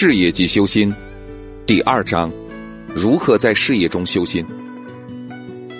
[0.00, 0.94] 事业及修心，
[1.66, 2.30] 第二章：
[2.94, 4.46] 如何在事业中修心？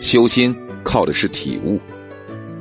[0.00, 0.52] 修心
[0.82, 1.80] 靠的是体悟，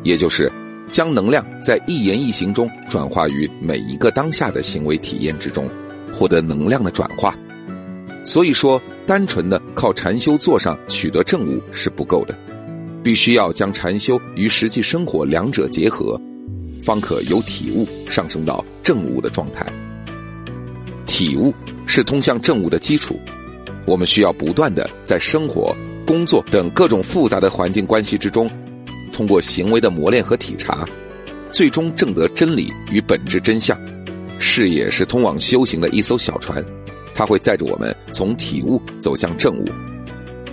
[0.04, 0.51] 也就是
[0.91, 5.67] 将能量在一言一行中转化于每一个当下的行为体验之中，
[6.13, 7.35] 获得能量的转化。
[8.24, 12.37] 所以说，单纯的靠禅修坐上取得正悟是不够的，
[13.03, 16.21] 必须要将禅修与实际生活两者结合，
[16.84, 19.66] 方可由体悟上升到正悟的状态。
[21.17, 21.52] 体悟
[21.88, 23.20] 是通向正悟的基础，
[23.88, 25.75] 我们需要不断的在生活、
[26.05, 28.48] 工作等各种复杂的环境关系之中，
[29.12, 30.88] 通过行为的磨练和体察，
[31.52, 33.75] 最终证得真理与本质真相。
[34.38, 36.63] 事业是通往修行的一艘小船，
[37.16, 39.66] 它会载着我们从体悟走向正悟。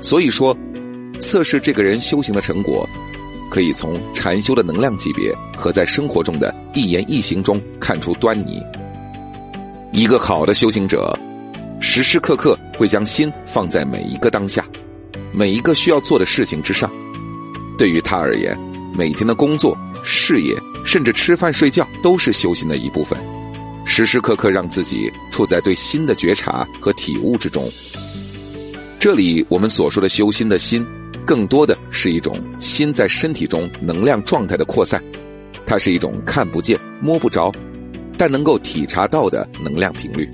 [0.00, 0.56] 所以说，
[1.20, 2.88] 测试这个人修行的成果，
[3.50, 8.62] 可以从禅修的能量级别和在生活中的一言一行中看出端倪。
[9.96, 11.16] 一个好的修行者，
[11.80, 14.66] 时时刻刻会将心放在每一个当下，
[15.32, 16.90] 每一个需要做的事情之上。
[17.78, 18.58] 对于他而言，
[18.92, 20.52] 每天的工作、事业，
[20.84, 23.16] 甚至吃饭睡觉，都是修行的一部分。
[23.84, 27.70] 时时刻刻让自己处在对心的觉察和体悟之中。
[28.98, 30.84] 这里我们所说的修心的心，
[31.24, 35.00] 更多的是一种心在身体中能量状态的扩散，
[35.64, 37.52] 它是一种看不见、摸不着。
[38.16, 40.30] 但能够体察到的能量频率，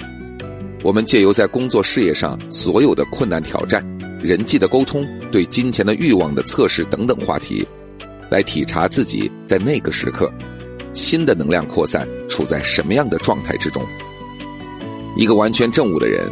[0.82, 3.84] 我们借由在工作事业上所有的困难挑战、
[4.22, 7.66] 人际的沟通、对金钱的欲望的测试等等话题，
[8.30, 10.32] 来体察自己在那个时刻，
[10.92, 13.82] 新的能量扩散处在什么样的状态之中。
[15.16, 16.30] 一个完全正悟的人，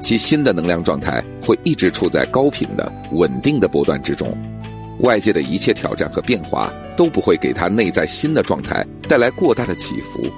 [0.00, 4.36] 其新的能量状态会一直处在高频的、稳定的波段之中，
[5.00, 10.30] 外界的一切挑战和变化都不会给他内在新的状态带来过大的起伏。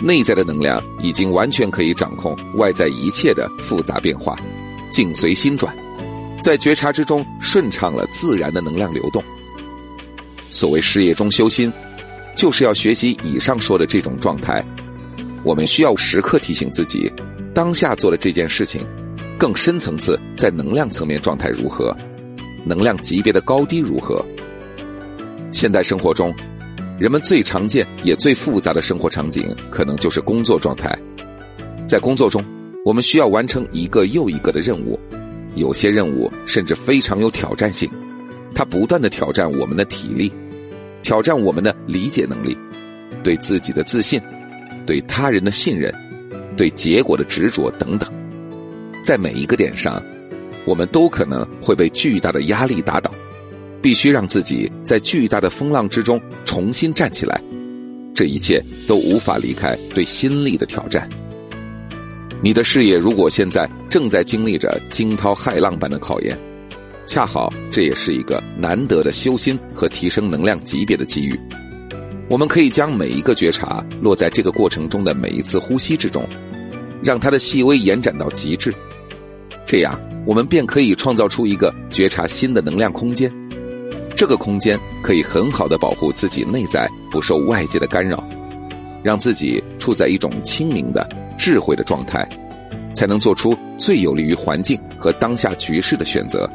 [0.00, 4.38] 内在的能量已经完全可以掌控外在一切的复杂变化，
[4.90, 5.74] 境随心转，
[6.40, 9.22] 在觉察之中顺畅了自然的能量流动。
[10.50, 11.72] 所谓事业中修心，
[12.36, 14.64] 就是要学习以上说的这种状态。
[15.42, 17.12] 我们需要时刻提醒自己，
[17.52, 18.86] 当下做的这件事情，
[19.36, 21.96] 更深层次在能量层面状态如何，
[22.64, 24.24] 能量级别的高低如何。
[25.50, 26.32] 现代生活中。
[26.98, 30.98] 人们最常见也最复杂的生活场景，可能就是工作状态。
[31.86, 32.44] 在工作中，
[32.84, 34.98] 我们需要完成一个又一个的任务，
[35.54, 37.88] 有些任务甚至非常有挑战性，
[38.52, 40.32] 它不断的挑战我们的体力，
[41.00, 42.58] 挑战我们的理解能力，
[43.22, 44.20] 对自己的自信，
[44.84, 45.94] 对他人的信任，
[46.56, 48.12] 对结果的执着等等。
[49.04, 50.02] 在每一个点上，
[50.64, 53.14] 我们都可能会被巨大的压力打倒。
[53.80, 57.40] 必须让自己在巨大的风浪之中重新站起来，
[58.14, 61.08] 这一切都无法离开对心力的挑战。
[62.42, 66.38] 你的事业如果现在正在经历着惊涛骇浪般的考验，
[67.06, 71.38] 恰好这也是一个难得的修心和提升能量级别的机遇。
[72.28, 76.28] 我们可以将每一个觉察落在这个过程中的每一次呼吸之中，
[77.02, 78.74] 让它的细微延展到极致，
[79.64, 83.32] 这样我们便可以创造出一个觉察新的能量空间。
[84.18, 88.20] 这个空间可以很好的保护自己内在不受外界的干扰，
[89.00, 91.08] 让自己处在一种清明的
[91.38, 92.28] 智慧的状态，
[92.92, 96.50] 才能做出最有利于环境和当下局势的选择。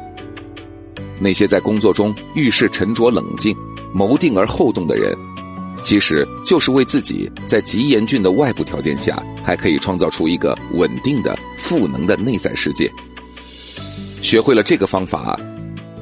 [1.18, 3.56] 那些在工作中遇事沉着冷静、
[3.94, 5.16] 谋定而后动的人，
[5.80, 12.92] 其实就是为自己在极严峻的外部条件下，还可以创造出一个稳定的、赋能的内在世界。
[14.20, 15.40] 学会了这个方法。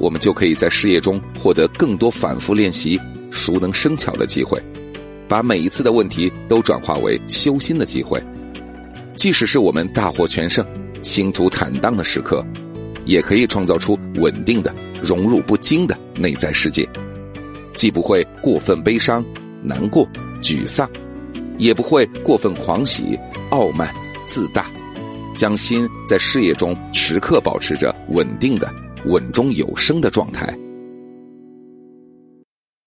[0.02, 4.60] 我们就可以在事业中获得更多反复练习、熟能生巧的机会，
[5.28, 8.20] 把每一次的问题都转化为修心的机会。
[9.14, 10.66] 即使是我们大获全胜、
[11.02, 12.44] 星途坦荡的时刻，
[13.04, 16.88] 也可以创造出稳定的、融入不惊的内在世界，
[17.72, 19.24] 既不会过分悲伤、
[19.62, 20.04] 难过、
[20.42, 20.90] 沮丧，
[21.58, 23.16] 也不会过分狂喜、
[23.50, 23.94] 傲慢、
[24.26, 24.66] 自大，
[25.36, 28.68] 将心在事业中时刻保持着稳定的。
[29.06, 30.56] 稳中有升的状态。